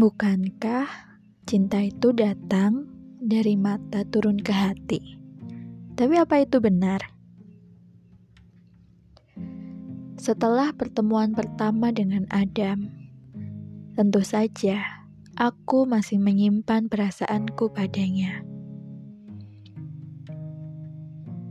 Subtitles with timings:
[0.00, 0.88] Bukankah
[1.44, 2.88] cinta itu datang
[3.20, 5.20] dari mata turun ke hati?
[5.92, 7.04] Tapi apa itu benar?
[10.16, 12.88] Setelah pertemuan pertama dengan Adam,
[13.92, 15.04] tentu saja
[15.36, 18.40] aku masih menyimpan perasaanku padanya.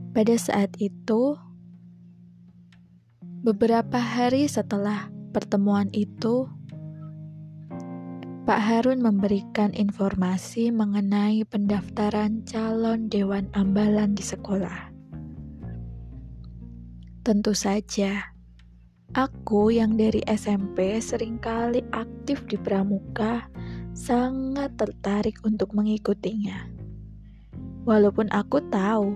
[0.10, 1.38] Pada saat itu,
[3.46, 6.50] beberapa hari setelah pertemuan itu,
[8.50, 14.90] Pak Harun memberikan informasi mengenai pendaftaran calon dewan ambalan di sekolah.
[17.22, 18.34] Tentu saja,
[19.14, 23.46] aku yang dari SMP sering kali aktif di pramuka
[23.94, 26.74] sangat tertarik untuk mengikutinya.
[27.86, 29.14] Walaupun aku tahu,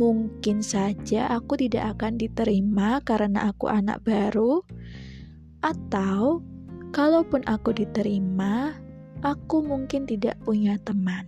[0.00, 4.64] mungkin saja aku tidak akan diterima karena aku anak baru,
[5.60, 6.40] atau
[6.92, 8.76] Kalaupun aku diterima,
[9.24, 11.24] aku mungkin tidak punya teman.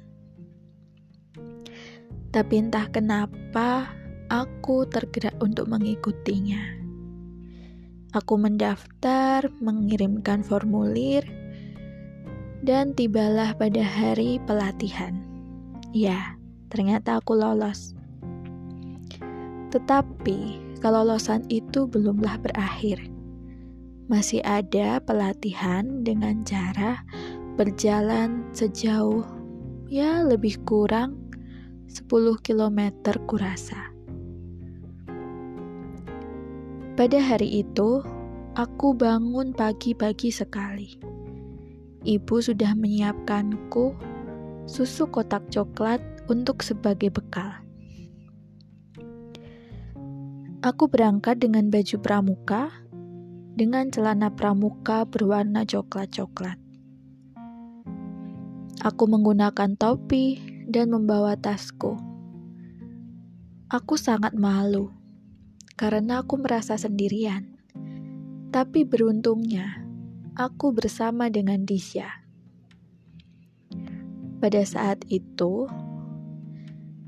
[2.28, 3.88] Tapi entah kenapa,
[4.28, 6.60] aku tergerak untuk mengikutinya.
[8.12, 11.24] Aku mendaftar, mengirimkan formulir,
[12.60, 15.16] dan tibalah pada hari pelatihan.
[15.96, 16.36] Ya,
[16.68, 17.96] ternyata aku lolos.
[19.72, 23.14] Tetapi, kelolosan itu belumlah berakhir
[24.04, 27.00] masih ada pelatihan dengan cara
[27.56, 29.24] berjalan sejauh
[29.88, 31.16] ya lebih kurang
[31.88, 32.10] 10
[32.44, 32.80] km
[33.24, 33.94] kurasa.
[36.94, 38.02] Pada hari itu,
[38.54, 40.94] aku bangun pagi-pagi sekali.
[42.06, 43.96] Ibu sudah menyiapkanku
[44.68, 45.98] susu kotak coklat
[46.30, 47.64] untuk sebagai bekal.
[50.64, 52.72] Aku berangkat dengan baju pramuka
[53.54, 56.58] dengan celana pramuka berwarna coklat-coklat.
[58.82, 61.94] Aku menggunakan topi dan membawa tasku.
[63.70, 64.90] Aku sangat malu
[65.78, 67.54] karena aku merasa sendirian.
[68.50, 69.82] Tapi beruntungnya,
[70.34, 72.06] aku bersama dengan Disya.
[74.38, 75.66] Pada saat itu,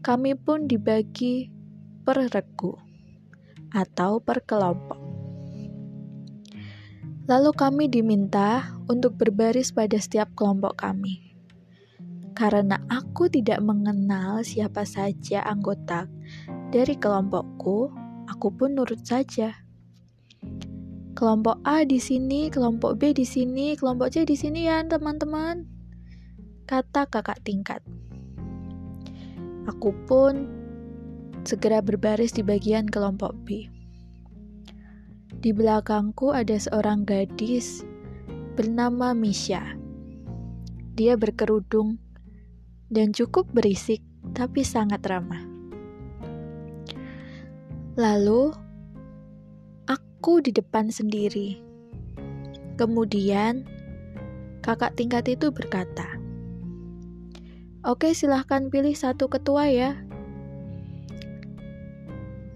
[0.03, 1.51] kami pun dibagi
[2.07, 2.75] per regu
[3.75, 4.96] atau per kelompok.
[7.27, 11.35] Lalu kami diminta untuk berbaris pada setiap kelompok kami.
[12.39, 16.07] Karena aku tidak mengenal siapa saja anggota
[16.71, 17.91] dari kelompokku,
[18.31, 19.59] aku pun nurut saja.
[21.19, 25.67] Kelompok A di sini, kelompok B di sini, kelompok C di sini ya, teman-teman.
[26.71, 27.83] Kata kakak tingkat.
[29.67, 30.47] Aku pun
[31.43, 33.67] segera berbaris di bagian kelompok B.
[35.37, 37.85] Di belakangku ada seorang gadis
[38.57, 39.77] bernama Misha.
[40.97, 42.01] Dia berkerudung
[42.89, 44.01] dan cukup berisik,
[44.33, 45.45] tapi sangat ramah.
[48.01, 48.53] Lalu,
[49.85, 51.61] aku di depan sendiri.
[52.81, 53.69] Kemudian,
[54.65, 56.17] kakak tingkat itu berkata,
[57.85, 60.01] "Oke, silahkan pilih satu ketua ya."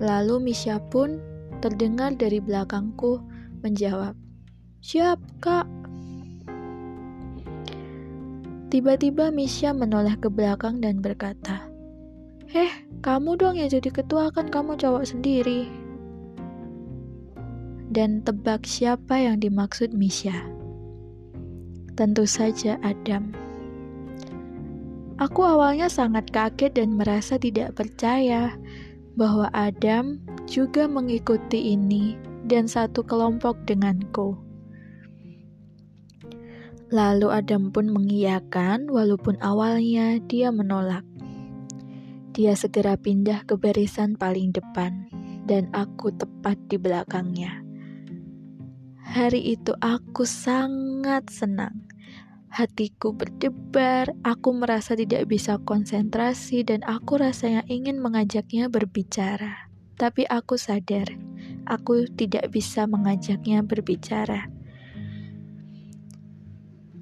[0.00, 1.29] Lalu Misha pun
[1.60, 3.20] terdengar dari belakangku
[3.60, 4.16] menjawab,
[4.80, 5.68] Siap, Kak.
[8.72, 11.68] Tiba-tiba Misha menoleh ke belakang dan berkata,
[12.50, 12.72] Eh,
[13.04, 15.68] kamu dong yang jadi ketua kan kamu cowok sendiri.
[17.92, 20.48] Dan tebak siapa yang dimaksud Misha?
[21.92, 23.36] Tentu saja Adam.
[25.20, 28.56] Aku awalnya sangat kaget dan merasa tidak percaya
[29.20, 32.18] bahwa Adam juga mengikuti ini
[32.50, 34.34] dan satu kelompok denganku.
[36.90, 41.06] Lalu Adam pun mengiyakan walaupun awalnya dia menolak.
[42.34, 45.06] Dia segera pindah ke barisan paling depan
[45.46, 47.62] dan aku tepat di belakangnya.
[49.06, 51.86] Hari itu aku sangat senang.
[52.50, 59.69] Hatiku berdebar, aku merasa tidak bisa konsentrasi dan aku rasanya ingin mengajaknya berbicara
[60.00, 61.12] tapi aku sadar
[61.68, 64.50] aku tidak bisa mengajaknya berbicara.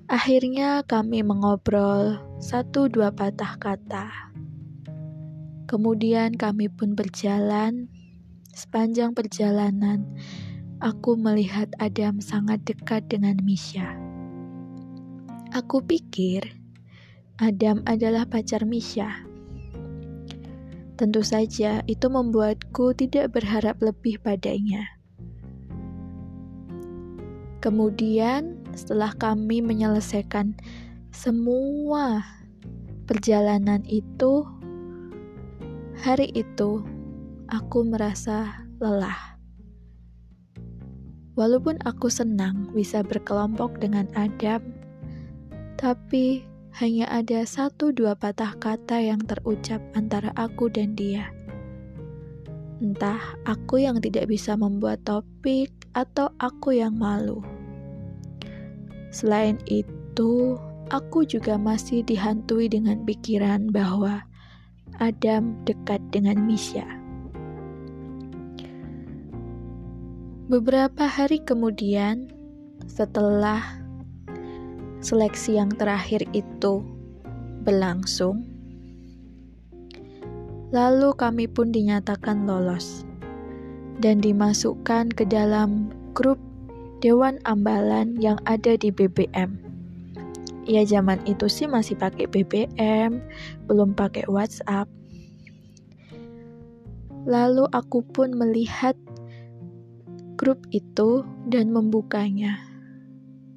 [0.08, 4.08] Akhirnya kami mengobrol satu dua patah kata.
[5.68, 7.92] Kemudian kami pun berjalan.
[8.56, 10.08] Sepanjang perjalanan,
[10.80, 13.94] aku melihat Adam sangat dekat dengan Misha.
[15.52, 16.56] Aku pikir
[17.36, 19.27] Adam adalah pacar Misha.
[20.98, 24.82] Tentu saja, itu membuatku tidak berharap lebih padanya.
[27.62, 30.58] Kemudian, setelah kami menyelesaikan
[31.14, 32.26] semua
[33.06, 34.42] perjalanan itu,
[36.02, 36.82] hari itu
[37.46, 39.38] aku merasa lelah.
[41.38, 44.74] Walaupun aku senang bisa berkelompok dengan Adam,
[45.78, 46.42] tapi
[46.78, 51.26] hanya ada satu dua patah kata yang terucap antara aku dan dia.
[52.78, 57.42] Entah aku yang tidak bisa membuat topik atau aku yang malu.
[59.10, 60.54] Selain itu,
[60.94, 64.22] aku juga masih dihantui dengan pikiran bahwa
[65.02, 66.86] Adam dekat dengan Misha.
[70.46, 72.30] Beberapa hari kemudian,
[72.86, 73.77] setelah
[75.00, 76.82] seleksi yang terakhir itu
[77.62, 78.42] berlangsung,
[80.74, 83.06] lalu kami pun dinyatakan lolos
[83.98, 86.38] dan dimasukkan ke dalam grup
[86.98, 89.54] Dewan Ambalan yang ada di BBM.
[90.68, 93.22] Ya zaman itu sih masih pakai BBM,
[93.70, 94.90] belum pakai WhatsApp.
[97.24, 98.98] Lalu aku pun melihat
[100.36, 102.67] grup itu dan membukanya.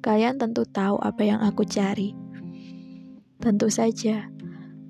[0.02, 2.10] Kalian tentu tahu apa yang aku cari.
[3.38, 4.26] Tentu saja,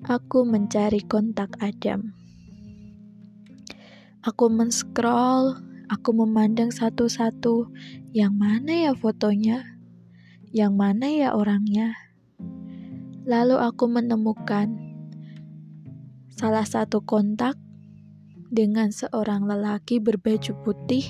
[0.08, 2.16] aku mencari kontak Adam.
[4.24, 5.60] Aku men-scroll,
[5.92, 7.68] aku memandang satu-satu,
[8.16, 9.76] yang mana ya fotonya,
[10.48, 11.92] yang mana ya orangnya.
[13.28, 14.72] Lalu aku menemukan
[16.32, 17.60] salah satu kontak
[18.48, 21.04] dengan seorang lelaki berbaju putih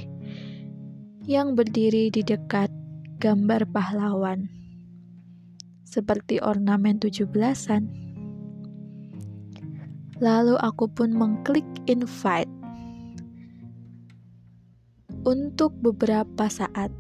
[1.23, 2.82] yang berdiri di dekat
[3.23, 4.51] gambar pahlawan,
[5.87, 7.87] seperti ornamen tujuh belasan.
[10.19, 12.51] Lalu aku pun mengklik invite
[15.23, 16.91] untuk beberapa saat.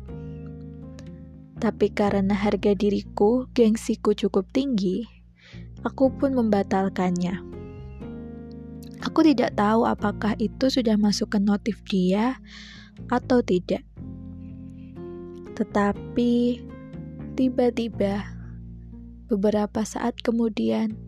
[1.59, 5.03] Tapi karena harga diriku, gengsiku cukup tinggi,
[5.83, 7.43] aku pun membatalkannya.
[9.03, 12.39] Aku tidak tahu apakah itu sudah masuk ke notif dia
[13.11, 13.83] atau tidak.
[15.63, 16.59] Tetapi
[17.39, 18.27] tiba-tiba
[19.31, 20.99] beberapa saat kemudian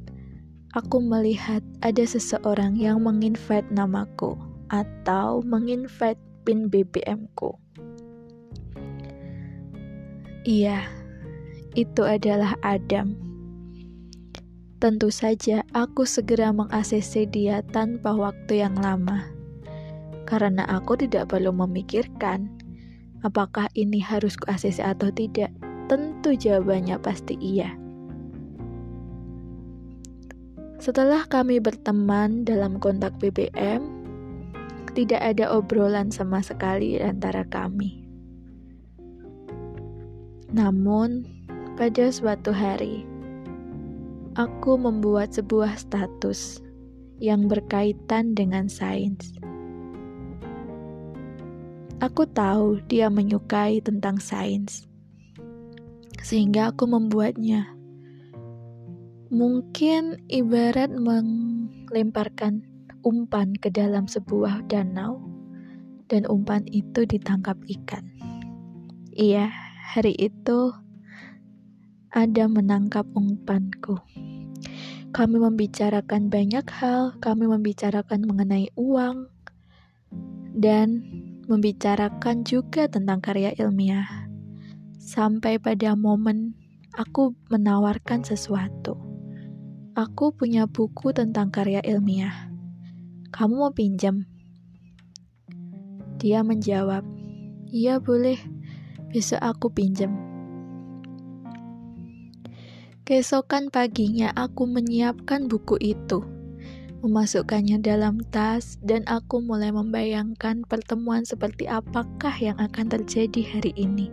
[0.78, 4.38] aku melihat ada seseorang yang menginvite namaku
[4.70, 7.58] atau menginvite pin BBM-ku.
[10.46, 10.86] Iya,
[11.74, 13.18] itu adalah Adam.
[14.78, 19.26] Tentu saja aku segera meng-ACC dia tanpa waktu yang lama.
[20.30, 22.53] Karena aku tidak perlu memikirkan
[23.24, 25.48] Apakah ini harus ku ACC atau tidak?
[25.88, 27.72] Tentu jawabannya pasti iya.
[30.76, 33.80] Setelah kami berteman dalam kontak BBM,
[34.92, 38.04] tidak ada obrolan sama sekali antara kami.
[40.52, 41.24] Namun,
[41.80, 43.08] pada suatu hari,
[44.36, 46.60] aku membuat sebuah status
[47.24, 49.32] yang berkaitan dengan sains.
[52.04, 54.84] Aku tahu dia menyukai tentang sains,
[56.20, 57.72] sehingga aku membuatnya.
[59.32, 62.60] Mungkin ibarat melemparkan
[63.00, 65.16] umpan ke dalam sebuah danau,
[66.12, 68.04] dan umpan itu ditangkap ikan.
[69.16, 69.48] Iya,
[69.96, 70.76] hari itu
[72.12, 73.96] ada menangkap umpanku.
[75.16, 79.32] Kami membicarakan banyak hal, kami membicarakan mengenai uang,
[80.52, 81.00] dan
[81.46, 84.28] membicarakan juga tentang karya ilmiah.
[84.96, 86.56] Sampai pada momen
[86.96, 88.96] aku menawarkan sesuatu.
[89.94, 92.50] Aku punya buku tentang karya ilmiah.
[93.30, 94.26] Kamu mau pinjam?
[96.18, 97.04] Dia menjawab,
[97.70, 98.38] "Iya, boleh.
[99.12, 100.14] Besok aku pinjam."
[103.04, 106.24] Keesokan paginya aku menyiapkan buku itu
[107.04, 114.08] memasukkannya dalam tas, dan aku mulai membayangkan pertemuan seperti apakah yang akan terjadi hari ini.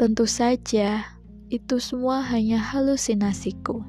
[0.00, 1.04] Tentu saja,
[1.52, 3.84] itu semua hanya halusinasiku.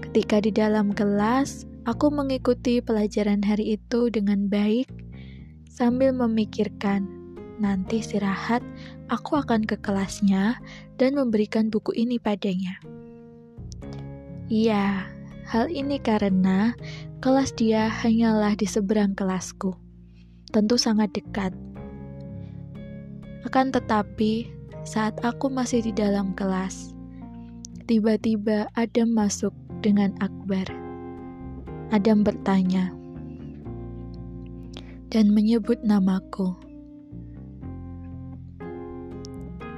[0.00, 4.88] Ketika di dalam kelas, aku mengikuti pelajaran hari itu dengan baik
[5.68, 7.04] sambil memikirkan,
[7.60, 8.64] nanti istirahat,
[9.12, 10.56] aku akan ke kelasnya
[10.96, 12.80] dan memberikan buku ini padanya.
[14.50, 15.06] Iya,
[15.46, 16.74] hal ini karena
[17.22, 19.78] kelas dia hanyalah di seberang kelasku.
[20.50, 21.54] Tentu sangat dekat.
[23.46, 24.50] Akan tetapi,
[24.82, 26.90] saat aku masih di dalam kelas,
[27.86, 29.54] tiba-tiba Adam masuk
[29.86, 30.66] dengan Akbar.
[31.94, 32.90] Adam bertanya
[35.14, 36.58] dan menyebut namaku.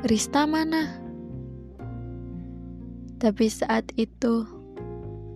[0.08, 0.96] Rista mana?
[3.20, 4.61] Tapi saat itu,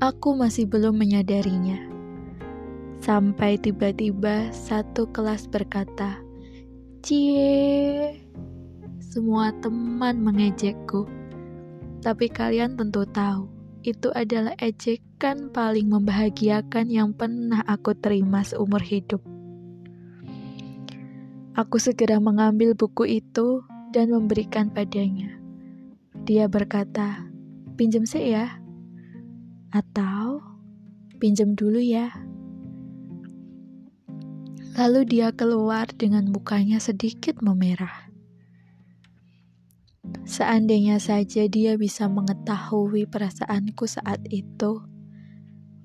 [0.01, 1.81] aku masih belum menyadarinya.
[3.01, 6.21] Sampai tiba-tiba satu kelas berkata,
[7.01, 8.19] Cie,
[8.99, 11.07] semua teman mengejekku.
[12.03, 13.47] Tapi kalian tentu tahu,
[13.87, 19.23] itu adalah ejekan paling membahagiakan yang pernah aku terima seumur hidup.
[21.57, 25.41] Aku segera mengambil buku itu dan memberikan padanya.
[26.27, 27.25] Dia berkata,
[27.81, 28.66] "Pinjam sih ya."
[29.77, 30.41] Atau,
[31.21, 32.09] "Pinjam dulu ya."
[34.81, 38.09] Lalu dia keluar dengan mukanya sedikit memerah.
[40.25, 44.81] Seandainya saja dia bisa mengetahui perasaanku saat itu,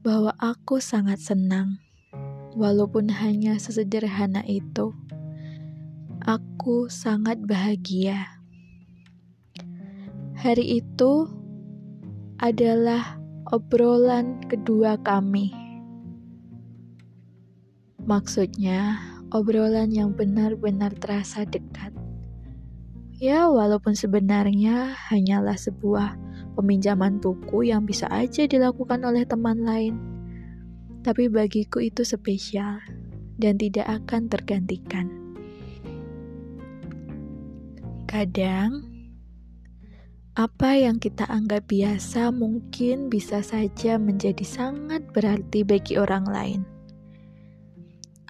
[0.03, 1.83] bahwa aku sangat senang,
[2.55, 4.95] walaupun hanya sesederhana itu.
[6.24, 8.39] Aku sangat bahagia.
[10.38, 11.29] Hari itu
[12.41, 13.20] adalah
[13.51, 15.51] obrolan kedua kami.
[18.08, 18.96] Maksudnya,
[19.36, 21.91] obrolan yang benar-benar terasa dekat.
[23.20, 26.15] Ya, walaupun sebenarnya hanyalah sebuah
[26.55, 30.00] peminjaman buku yang bisa aja dilakukan oleh teman lain,
[31.03, 32.79] tapi bagiku itu spesial
[33.36, 35.12] dan tidak akan tergantikan.
[38.08, 38.90] Kadang,
[40.31, 46.61] apa yang kita anggap biasa mungkin bisa saja menjadi sangat berarti bagi orang lain.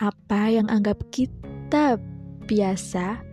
[0.02, 2.02] Apa yang anggap kita
[2.50, 3.32] biasa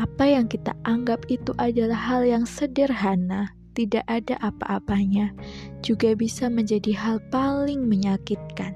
[0.00, 5.36] apa yang kita anggap itu adalah hal yang sederhana, tidak ada apa-apanya,
[5.84, 8.72] juga bisa menjadi hal paling menyakitkan.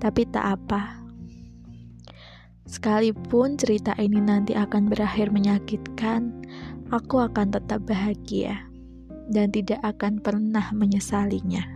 [0.00, 0.96] Tapi tak apa,
[2.64, 6.32] sekalipun cerita ini nanti akan berakhir menyakitkan,
[6.90, 8.66] aku akan tetap bahagia
[9.30, 11.75] dan tidak akan pernah menyesalinya.